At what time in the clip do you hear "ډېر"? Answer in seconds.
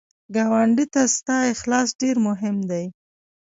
2.01-2.15